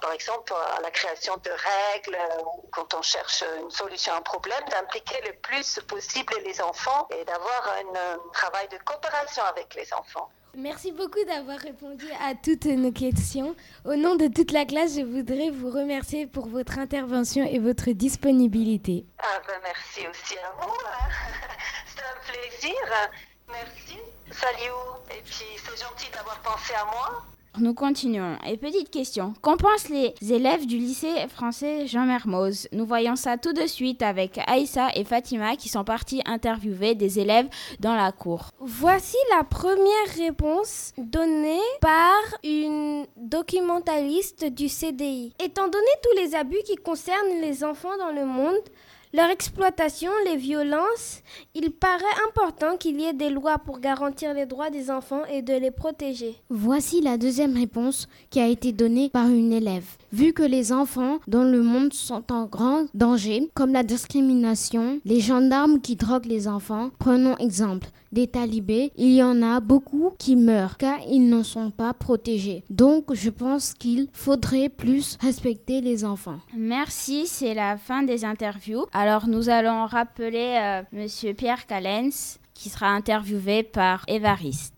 par 0.00 0.12
exemple 0.12 0.52
à 0.76 0.80
la 0.80 0.90
création 0.90 1.36
de 1.36 1.50
règles 1.50 2.18
ou 2.44 2.68
quand 2.72 2.92
on 2.94 3.02
cherche 3.02 3.44
une 3.60 3.70
solution 3.70 4.12
à 4.14 4.16
un 4.16 4.22
problème 4.22 4.64
d'impliquer 4.68 5.20
le 5.26 5.34
plus 5.34 5.78
possible 5.86 6.34
les 6.44 6.60
enfants 6.60 7.06
et 7.10 7.24
d'avoir 7.24 7.68
un 7.68 8.18
travail 8.32 8.68
de 8.68 8.78
coopération 8.78 9.44
avec 9.44 9.74
les 9.74 9.92
enfants. 9.94 10.30
Merci 10.56 10.90
beaucoup 10.92 11.22
d'avoir 11.26 11.58
répondu 11.58 12.06
à 12.20 12.34
toutes 12.34 12.66
nos 12.66 12.90
questions. 12.90 13.54
Au 13.84 13.94
nom 13.94 14.16
de 14.16 14.26
toute 14.26 14.50
la 14.50 14.64
classe, 14.64 14.96
je 14.96 15.02
voudrais 15.02 15.50
vous 15.50 15.70
remercier 15.70 16.26
pour 16.26 16.48
votre 16.48 16.78
intervention 16.78 17.44
et 17.46 17.58
votre 17.58 17.90
disponibilité. 17.90 19.06
Ah 19.18 19.40
ben 19.46 19.60
merci 19.62 20.00
aussi 20.08 20.36
à 20.38 20.50
vous. 20.60 20.72
C'est 21.86 22.02
un 22.02 22.32
plaisir. 22.32 23.10
Merci. 23.48 23.98
Salut. 24.32 25.16
Et 25.16 25.22
puis 25.22 25.44
c'est 25.56 25.82
gentil 25.82 26.10
d'avoir 26.12 26.38
pensé 26.40 26.72
à 26.74 26.84
moi. 26.84 27.24
Nous 27.58 27.74
continuons. 27.74 28.36
Et 28.48 28.56
petite 28.56 28.90
question, 28.90 29.34
qu'en 29.42 29.56
pensent 29.56 29.88
les 29.88 30.14
élèves 30.32 30.66
du 30.66 30.78
lycée 30.78 31.26
français 31.28 31.86
Jean 31.88 32.06
Mermoz? 32.06 32.68
Nous 32.72 32.86
voyons 32.86 33.16
ça 33.16 33.38
tout 33.38 33.52
de 33.52 33.66
suite 33.66 34.02
avec 34.02 34.38
Aïssa 34.46 34.88
et 34.94 35.04
Fatima 35.04 35.56
qui 35.56 35.68
sont 35.68 35.82
partis 35.82 36.22
interviewer 36.26 36.94
des 36.94 37.18
élèves 37.18 37.48
dans 37.80 37.96
la 37.96 38.12
cour. 38.12 38.50
Voici 38.60 39.16
la 39.36 39.42
première 39.42 40.14
réponse 40.16 40.92
donnée 40.96 41.58
par 41.80 42.22
une 42.44 43.06
documentaliste 43.16 44.44
du 44.44 44.68
CDI. 44.68 45.34
Étant 45.42 45.66
donné 45.66 45.90
tous 46.04 46.22
les 46.22 46.36
abus 46.36 46.62
qui 46.64 46.76
concernent 46.76 47.40
les 47.40 47.64
enfants 47.64 47.98
dans 47.98 48.12
le 48.12 48.26
monde, 48.26 48.62
leur 49.12 49.28
exploitation, 49.30 50.10
les 50.24 50.36
violences, 50.36 51.22
il 51.54 51.70
paraît 51.70 52.04
important 52.28 52.76
qu'il 52.76 53.00
y 53.00 53.04
ait 53.04 53.12
des 53.12 53.30
lois 53.30 53.58
pour 53.58 53.80
garantir 53.80 54.34
les 54.34 54.46
droits 54.46 54.70
des 54.70 54.90
enfants 54.90 55.24
et 55.26 55.42
de 55.42 55.54
les 55.54 55.72
protéger. 55.72 56.36
Voici 56.48 57.00
la 57.00 57.18
deuxième 57.18 57.56
réponse 57.56 58.08
qui 58.30 58.40
a 58.40 58.46
été 58.46 58.72
donnée 58.72 59.10
par 59.10 59.26
une 59.26 59.52
élève. 59.52 59.96
Vu 60.12 60.32
que 60.32 60.42
les 60.42 60.72
enfants 60.72 61.18
dans 61.28 61.44
le 61.44 61.62
monde 61.62 61.92
sont 61.92 62.32
en 62.32 62.46
grand 62.46 62.86
danger, 62.94 63.48
comme 63.54 63.72
la 63.72 63.84
discrimination, 63.84 65.00
les 65.04 65.20
gendarmes 65.20 65.80
qui 65.80 65.94
droguent 65.94 66.26
les 66.26 66.48
enfants, 66.48 66.90
prenons 66.98 67.36
exemple 67.36 67.88
des 68.10 68.26
talibés, 68.26 68.90
il 68.96 69.12
y 69.14 69.22
en 69.22 69.40
a 69.40 69.60
beaucoup 69.60 70.12
qui 70.18 70.34
meurent 70.34 70.78
car 70.78 70.98
ils 71.08 71.28
ne 71.28 71.44
sont 71.44 71.70
pas 71.70 71.94
protégés. 71.94 72.64
Donc 72.70 73.14
je 73.14 73.30
pense 73.30 73.72
qu'il 73.72 74.08
faudrait 74.12 74.68
plus 74.68 75.16
respecter 75.20 75.80
les 75.80 76.04
enfants. 76.04 76.40
Merci, 76.56 77.28
c'est 77.28 77.54
la 77.54 77.76
fin 77.76 78.02
des 78.02 78.24
interviews. 78.24 78.86
Alors 78.92 79.28
nous 79.28 79.48
allons 79.48 79.86
rappeler 79.86 80.58
euh, 80.60 80.82
Monsieur 80.92 81.34
Pierre 81.34 81.66
Callens 81.66 82.38
qui 82.52 82.68
sera 82.68 82.88
interviewé 82.88 83.62
par 83.62 84.04
Évariste. 84.08 84.74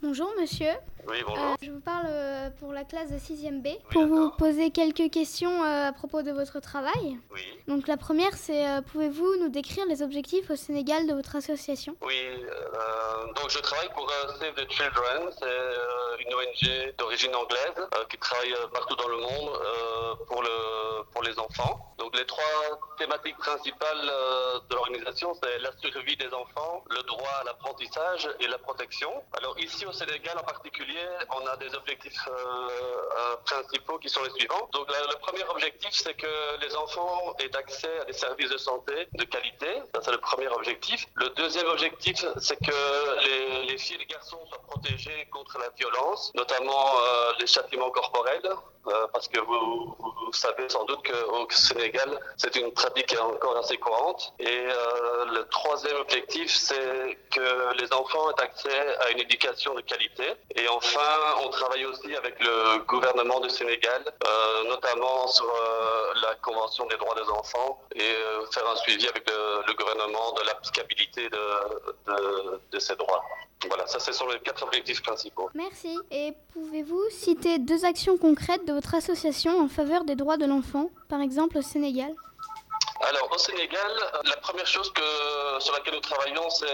Bonjour 0.00 0.32
monsieur. 0.40 0.70
Oui, 1.10 1.24
bonjour. 1.26 1.56
je 1.60 1.72
vous 1.72 1.80
parle 1.80 2.06
euh, 2.08 2.50
pour 2.60 2.72
la 2.72 2.84
classe 2.84 3.10
de 3.10 3.18
6e 3.18 3.60
B 3.60 3.68
pour 3.90 4.06
vous 4.06 4.30
poser 4.30 4.70
quelques 4.70 5.10
questions 5.10 5.64
euh, 5.64 5.88
à 5.88 5.92
propos 5.92 6.22
de 6.22 6.30
votre 6.30 6.60
travail. 6.60 7.18
Oui. 7.32 7.40
Donc 7.66 7.88
la 7.88 7.96
première 7.96 8.34
c'est 8.34 8.68
euh, 8.68 8.80
pouvez-vous 8.80 9.36
nous 9.40 9.48
décrire 9.48 9.84
les 9.86 10.02
objectifs 10.02 10.48
au 10.50 10.56
Sénégal 10.56 11.08
de 11.08 11.14
votre 11.14 11.34
association? 11.34 11.96
Oui, 12.02 12.14
donc 13.34 13.50
je 13.50 13.58
travaille 13.58 13.88
pour 13.88 14.08
Save 14.38 14.54
the 14.54 14.70
Children, 14.70 15.30
c'est 15.36 16.19
ONG 16.40 16.94
d'origine 16.98 17.34
anglaise 17.34 17.88
qui 18.08 18.18
travaille 18.18 18.54
partout 18.72 18.96
dans 18.96 19.08
le 19.08 19.18
monde 19.18 19.50
pour, 20.26 20.42
le, 20.42 21.02
pour 21.12 21.22
les 21.22 21.38
enfants. 21.38 21.94
Donc 21.98 22.16
les 22.16 22.26
trois 22.26 22.44
thématiques 22.98 23.36
principales 23.38 24.10
de 24.68 24.74
l'organisation, 24.74 25.34
c'est 25.42 25.58
la 25.58 25.70
survie 25.78 26.16
des 26.16 26.32
enfants, 26.32 26.82
le 26.90 27.02
droit 27.02 27.30
à 27.40 27.44
l'apprentissage 27.44 28.28
et 28.40 28.46
la 28.46 28.58
protection. 28.58 29.10
Alors 29.36 29.58
ici 29.58 29.84
au 29.86 29.92
Sénégal 29.92 30.38
en 30.38 30.42
particulier, 30.42 31.06
on 31.30 31.46
a 31.46 31.56
des 31.56 31.74
objectifs 31.74 32.28
euh, 32.28 32.32
euh, 32.32 33.36
principaux 33.44 33.98
qui 33.98 34.08
sont 34.08 34.22
les 34.22 34.30
suivants. 34.30 34.68
Donc 34.72 34.88
le 34.88 35.18
premier 35.18 35.44
objectif, 35.44 35.90
c'est 35.92 36.14
que 36.14 36.60
les 36.60 36.74
enfants 36.76 37.34
aient 37.38 37.54
accès 37.56 38.00
à 38.00 38.04
des 38.04 38.12
services 38.12 38.50
de 38.50 38.56
santé 38.58 39.08
de 39.12 39.24
qualité. 39.24 39.66
Ça, 39.94 40.00
c'est 40.02 40.12
le 40.12 40.18
premier 40.18 40.48
objectif. 40.48 41.06
Le 41.14 41.28
deuxième 41.30 41.66
objectif, 41.68 42.24
c'est 42.38 42.56
que 42.56 43.24
les, 43.24 43.66
les, 43.66 43.78
filles 43.78 43.96
et 43.96 43.98
les 43.98 44.06
garçons 44.06 44.38
soient 44.48 44.62
protégés 44.68 45.26
contre 45.30 45.58
la 45.58 45.68
violence, 45.70 46.29
notamment 46.34 46.86
euh, 46.86 47.32
les 47.40 47.46
châtiments 47.46 47.90
corporels. 47.90 48.48
Euh, 48.86 49.06
parce 49.12 49.28
que 49.28 49.38
vous, 49.40 49.96
savez 50.32 50.68
sans 50.68 50.84
doute 50.84 51.00
qu'au 51.06 51.46
Sénégal, 51.50 52.18
c'est 52.36 52.54
une 52.56 52.72
pratique 52.72 53.14
encore 53.20 53.56
assez 53.58 53.76
courante. 53.76 54.32
Et 54.38 54.46
euh, 54.46 55.24
le 55.26 55.44
troisième 55.48 55.96
objectif, 55.96 56.54
c'est 56.54 57.18
que 57.30 57.80
les 57.80 57.92
enfants 57.92 58.30
aient 58.30 58.42
accès 58.42 58.96
à 59.00 59.10
une 59.10 59.18
éducation 59.20 59.74
de 59.74 59.82
qualité. 59.82 60.24
Et 60.54 60.66
enfin, 60.68 61.00
on 61.44 61.48
travaille 61.50 61.84
aussi 61.84 62.14
avec 62.16 62.40
le 62.40 62.78
gouvernement 62.86 63.40
du 63.40 63.50
Sénégal, 63.50 64.02
euh, 64.26 64.64
notamment 64.68 65.26
sur 65.28 65.52
la 66.22 66.34
Convention 66.36 66.86
des 66.86 66.96
droits 66.96 67.14
des 67.14 67.28
enfants, 67.30 67.82
et 67.94 68.14
faire 68.52 68.66
un 68.68 68.76
suivi 68.76 69.06
avec 69.08 69.28
le, 69.28 69.74
gouvernement 69.74 70.32
de 70.32 70.46
l'applicabilité 70.46 71.28
de, 71.28 72.78
ces 72.78 72.96
droits. 72.96 73.22
Voilà, 73.68 73.86
ça 73.86 73.98
ce 74.00 74.12
sont 74.12 74.26
les 74.28 74.38
quatre 74.40 74.62
objectifs 74.62 75.02
principaux. 75.02 75.50
Merci. 75.54 75.98
Et 76.10 76.32
pouvez-vous 76.54 77.02
citer 77.10 77.58
deux 77.58 77.84
actions 77.84 78.16
concrètes 78.16 78.64
votre 78.72 78.94
association 78.94 79.60
en 79.60 79.68
faveur 79.68 80.04
des 80.04 80.16
droits 80.16 80.36
de 80.36 80.46
l'enfant, 80.46 80.90
par 81.08 81.20
exemple 81.20 81.58
au 81.58 81.62
Sénégal 81.62 82.12
alors 83.08 83.30
au 83.32 83.38
Sénégal, 83.38 83.90
la 84.24 84.36
première 84.36 84.66
chose 84.66 84.92
sur 85.58 85.72
laquelle 85.72 85.94
nous 85.94 86.00
travaillons, 86.00 86.50
c'est 86.50 86.66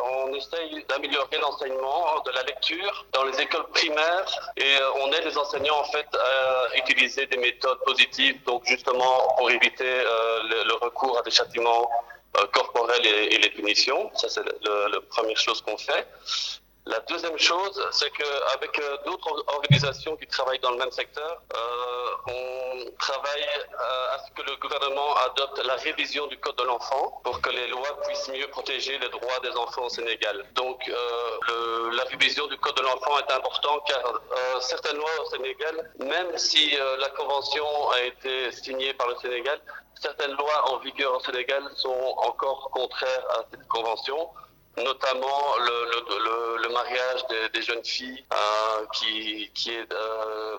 on 0.00 0.32
essaye 0.34 0.84
d'améliorer 0.88 1.38
l'enseignement 1.40 2.22
de 2.24 2.30
la 2.30 2.42
lecture 2.44 3.04
dans 3.12 3.24
les 3.24 3.40
écoles 3.40 3.66
primaires 3.74 4.52
et 4.56 4.62
euh, 4.62 4.92
on 5.02 5.12
aide 5.12 5.24
les 5.24 5.36
enseignants 5.36 5.78
en 5.80 5.84
fait 5.84 6.06
à 6.14 6.76
utiliser 6.76 7.26
des 7.26 7.36
méthodes 7.36 7.78
positives, 7.84 8.42
donc 8.44 8.64
justement 8.64 9.34
pour 9.36 9.50
éviter 9.50 9.84
euh, 9.88 10.64
le, 10.64 10.74
recours 10.74 11.18
à 11.18 11.22
des 11.22 11.32
châtiments 11.32 11.90
euh, 12.38 12.46
corporels 12.52 13.04
et, 13.04 13.38
les 13.38 13.50
punitions. 13.50 14.10
Ça 14.14 14.28
c'est 14.28 14.44
la 14.44 15.00
première 15.10 15.36
chose 15.36 15.60
qu'on 15.62 15.76
fait. 15.76 16.06
La 16.88 17.00
deuxième 17.00 17.36
chose, 17.36 17.84
c'est 17.90 18.10
qu'avec 18.10 18.78
euh, 18.78 18.96
d'autres 19.04 19.44
organisations 19.48 20.14
qui 20.16 20.26
travaillent 20.28 20.60
dans 20.60 20.70
le 20.70 20.76
même 20.76 20.92
secteur, 20.92 21.42
euh, 21.56 22.16
on 22.28 22.90
travaille 23.00 23.42
euh, 23.42 24.14
à 24.14 24.18
ce 24.24 24.30
que 24.40 24.48
le 24.48 24.56
gouvernement 24.58 25.16
adopte 25.26 25.64
la 25.64 25.74
révision 25.74 26.28
du 26.28 26.38
Code 26.38 26.54
de 26.54 26.62
l'enfant 26.62 27.20
pour 27.24 27.40
que 27.40 27.50
les 27.50 27.66
lois 27.66 28.00
puissent 28.06 28.28
mieux 28.28 28.46
protéger 28.50 28.98
les 28.98 29.08
droits 29.08 29.40
des 29.42 29.50
enfants 29.56 29.82
au 29.82 29.88
Sénégal. 29.88 30.44
Donc, 30.54 30.86
le, 30.86 31.90
la 31.90 32.04
révision 32.04 32.46
du 32.46 32.56
Code 32.58 32.76
de 32.76 32.82
l'enfant 32.82 33.18
est 33.18 33.32
importante 33.32 33.82
car 33.88 34.20
certaines 34.60 34.96
lois 34.96 35.10
au 35.22 35.30
Sénégal, 35.30 35.90
même 35.98 36.38
si 36.38 36.76
la 37.00 37.08
Convention 37.10 37.90
a 37.90 38.02
été 38.02 38.52
signée 38.52 38.94
par 38.94 39.08
le 39.08 39.16
Sénégal, 39.16 39.60
certaines 40.00 40.32
lois 40.36 40.70
en 40.72 40.78
vigueur 40.78 41.16
au 41.16 41.20
Sénégal 41.20 41.64
sont 41.74 42.14
encore 42.18 42.70
contraires 42.72 43.24
à 43.30 43.44
cette 43.50 43.66
Convention 43.66 44.30
notamment 44.82 45.56
le, 45.58 45.76
le, 45.92 46.58
le, 46.58 46.62
le 46.62 46.72
mariage 46.72 47.26
des, 47.30 47.48
des, 47.58 47.62
jeunes 47.62 47.84
filles 47.84 48.24
euh, 48.32 48.86
qui, 48.92 49.50
qui, 49.54 49.70
est 49.70 49.92
euh, 49.92 50.56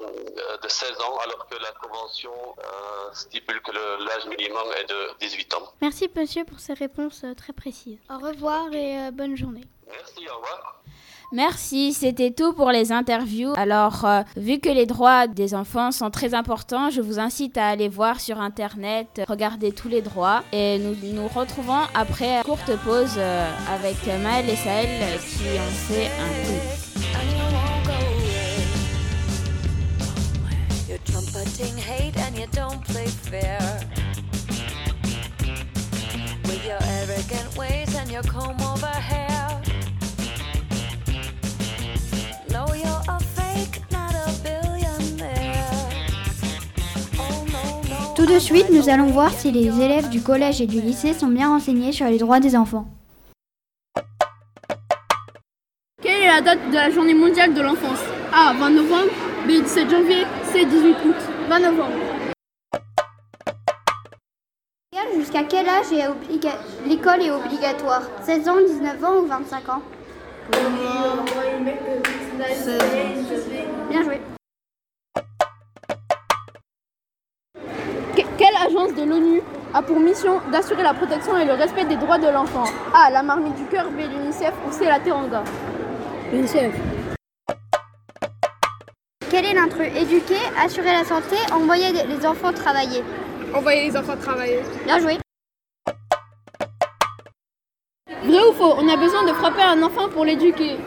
de 0.61 0.67
16 0.67 0.91
ans, 1.01 1.17
alors 1.23 1.47
que 1.47 1.55
la 1.55 1.71
Convention 1.73 2.31
euh, 2.31 3.13
stipule 3.13 3.61
que 3.61 3.71
l'âge 3.71 4.25
minimum 4.27 4.67
est 4.79 4.89
de 4.89 5.11
18 5.19 5.53
ans. 5.55 5.73
Merci, 5.81 6.09
monsieur, 6.15 6.45
pour 6.45 6.59
ces 6.59 6.73
réponses 6.73 7.25
très 7.37 7.53
précises. 7.53 7.99
Au 8.09 8.17
revoir 8.17 8.73
et 8.73 9.11
bonne 9.11 9.35
journée. 9.35 9.65
Merci, 9.87 10.27
au 10.29 10.35
revoir. 10.35 10.81
Merci, 11.33 11.91
c'était 11.91 12.31
tout 12.31 12.53
pour 12.53 12.71
les 12.71 12.93
interviews. 12.93 13.51
Alors, 13.57 14.05
euh, 14.05 14.21
vu 14.37 14.59
que 14.59 14.69
les 14.69 14.85
droits 14.85 15.27
des 15.27 15.55
enfants 15.55 15.91
sont 15.91 16.09
très 16.09 16.33
importants, 16.33 16.89
je 16.89 17.01
vous 17.01 17.19
incite 17.19 17.57
à 17.57 17.67
aller 17.67 17.89
voir 17.89 18.21
sur 18.21 18.39
Internet, 18.39 19.21
regarder 19.27 19.73
tous 19.73 19.89
les 19.89 20.01
droits. 20.01 20.43
Et 20.53 20.79
nous 20.79 20.95
nous 21.13 21.27
retrouvons 21.27 21.81
après 21.93 22.37
une 22.37 22.43
courte 22.43 22.71
pause 22.85 23.15
euh, 23.17 23.51
avec 23.75 23.97
Maël 24.23 24.49
et 24.49 24.55
Saël 24.55 25.19
qui 25.19 25.43
ont 25.59 25.93
fait 25.93 26.05
un 26.05 26.45
quiz. 26.45 26.87
De 48.37 48.41
suite, 48.43 48.69
nous 48.69 48.87
allons 48.87 49.07
voir 49.07 49.31
si 49.31 49.51
les 49.51 49.65
élèves 49.81 50.09
du 50.09 50.21
collège 50.21 50.61
et 50.61 50.67
du 50.67 50.79
lycée 50.79 51.15
sont 51.15 51.25
bien 51.27 51.47
renseignés 51.47 51.91
sur 51.91 52.05
les 52.05 52.19
droits 52.19 52.39
des 52.39 52.55
enfants. 52.55 52.85
Quelle 56.03 56.21
est 56.21 56.27
la 56.27 56.41
date 56.41 56.69
de 56.69 56.75
la 56.75 56.91
journée 56.91 57.15
mondiale 57.15 57.55
de 57.55 57.61
l'enfance? 57.61 57.99
A. 58.31 58.53
20 58.53 58.69
novembre, 58.69 59.11
B. 59.47 59.63
17 59.63 59.89
janvier, 59.89 60.27
C. 60.53 60.65
18 60.65 60.97
août. 61.05 61.15
20 61.49 61.59
novembre. 61.59 61.93
Jusqu'à 65.15 65.43
quel 65.43 65.67
âge 65.67 65.87
l'école 66.85 67.21
est 67.23 67.31
obligatoire? 67.31 68.03
16 68.23 68.49
ans, 68.49 68.57
19 68.67 69.03
ans 69.03 69.15
ou 69.23 69.25
25 69.25 69.69
ans? 69.69 69.81
16 72.53 72.77
Bien 73.89 74.03
joué. 74.03 74.21
Agence 78.67 78.93
de 78.95 79.03
l'ONU 79.03 79.41
a 79.73 79.81
pour 79.81 79.99
mission 79.99 80.41
d'assurer 80.51 80.83
la 80.83 80.93
protection 80.93 81.37
et 81.37 81.45
le 81.45 81.53
respect 81.53 81.85
des 81.85 81.95
droits 81.95 82.17
de 82.17 82.27
l'enfant 82.27 82.65
A. 82.93 83.09
La 83.09 83.23
Marmite 83.23 83.55
du 83.55 83.65
Cœur, 83.65 83.89
B. 83.91 83.99
L'UNICEF 83.99 84.53
ou 84.67 84.71
C. 84.71 84.85
La 84.85 84.99
Teranga 84.99 85.43
UNICEF. 86.33 86.73
Quel 89.29 89.45
est 89.45 89.53
l'intrus 89.53 89.87
Éduquer, 89.95 90.39
assurer 90.61 90.91
la 90.91 91.03
santé, 91.03 91.35
envoyer 91.53 91.91
les 91.91 92.25
enfants 92.25 92.53
travailler? 92.53 93.03
Envoyer 93.53 93.89
les 93.89 93.97
enfants 93.97 94.17
travailler. 94.17 94.61
Bien 94.85 94.99
joué. 94.99 95.17
Vrai 98.23 98.39
ou 98.49 98.53
faux 98.53 98.75
On 98.77 98.87
a 98.89 98.97
besoin 98.97 99.25
de 99.25 99.33
frapper 99.33 99.63
un 99.63 99.81
enfant 99.83 100.09
pour 100.09 100.25
l'éduquer. 100.25 100.77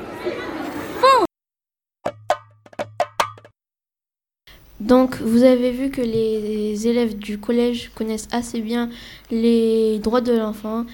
Donc, 4.80 5.16
vous 5.20 5.42
avez 5.42 5.70
vu 5.70 5.90
que 5.90 6.00
les 6.00 6.88
élèves 6.88 7.16
du 7.18 7.38
collège 7.38 7.90
connaissent 7.94 8.28
assez 8.32 8.60
bien 8.60 8.88
les 9.30 9.98
droits 9.98 10.22
de 10.22 10.32
l'enfant. 10.32 10.86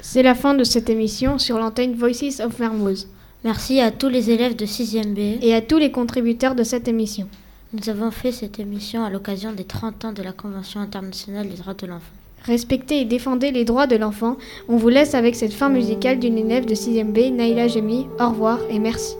C'est 0.00 0.22
la 0.22 0.34
fin 0.34 0.54
de 0.54 0.64
cette 0.64 0.88
émission 0.88 1.38
sur 1.38 1.58
l'antenne 1.58 1.94
Voices 1.94 2.40
of 2.40 2.58
Mermoz. 2.58 3.06
Merci 3.44 3.80
à 3.80 3.90
tous 3.90 4.08
les 4.08 4.30
élèves 4.30 4.56
de 4.56 4.64
6e 4.64 5.12
B 5.12 5.42
et 5.42 5.54
à 5.54 5.60
tous 5.60 5.76
les 5.76 5.90
contributeurs 5.90 6.54
de 6.54 6.64
cette 6.64 6.88
émission. 6.88 7.28
Nous 7.74 7.90
avons 7.90 8.10
fait 8.10 8.32
cette 8.32 8.58
émission 8.58 9.04
à 9.04 9.10
l'occasion 9.10 9.52
des 9.52 9.64
30 9.64 10.06
ans 10.06 10.12
de 10.12 10.22
la 10.22 10.32
Convention 10.32 10.80
internationale 10.80 11.48
des 11.48 11.56
droits 11.56 11.74
de 11.74 11.86
l'enfant. 11.86 12.12
Respectez 12.44 13.00
et 13.00 13.04
défendez 13.04 13.50
les 13.50 13.64
droits 13.64 13.86
de 13.86 13.96
l'enfant. 13.96 14.36
On 14.68 14.76
vous 14.76 14.88
laisse 14.88 15.14
avec 15.14 15.34
cette 15.34 15.52
fin 15.52 15.68
musicale 15.68 16.18
d'une 16.18 16.38
élève 16.38 16.66
de 16.66 16.74
6e 16.74 17.12
B, 17.12 17.34
Naïla 17.34 17.68
Jemi. 17.68 18.06
Au 18.18 18.30
revoir 18.30 18.58
et 18.70 18.78
merci. 18.78 19.16